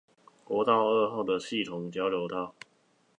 [0.43, 2.55] 國道二號的系統交流道